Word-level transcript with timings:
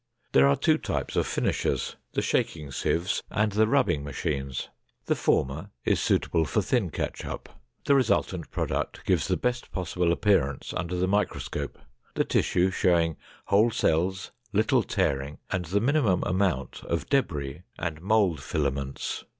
There 0.31 0.47
are 0.47 0.55
two 0.55 0.79
types 0.79 1.15
of 1.15 1.27
finishers, 1.27 1.95
the 2.13 2.23
shaking 2.23 2.71
sieves 2.71 3.21
and 3.29 3.51
the 3.51 3.67
rubbing 3.67 4.03
machines. 4.03 4.69
The 5.05 5.13
former 5.13 5.69
is 5.85 5.99
suitable 5.99 6.43
for 6.45 6.63
thin 6.63 6.89
ketchup. 6.89 7.47
The 7.85 7.93
resultant 7.93 8.49
product 8.49 9.05
gives 9.05 9.27
the 9.27 9.37
best 9.37 9.71
possible 9.71 10.11
appearance 10.11 10.73
under 10.75 10.95
the 10.95 11.07
microscope, 11.07 11.77
the 12.15 12.25
tissue 12.25 12.71
showing 12.71 13.17
whole 13.45 13.69
cells, 13.69 14.31
little 14.51 14.81
tearing, 14.81 15.37
and 15.51 15.65
the 15.65 15.79
minimum 15.79 16.23
amount 16.23 16.83
of 16.85 17.07
debris 17.07 17.61
and 17.77 18.01
mold 18.01 18.41
filaments. 18.41 19.23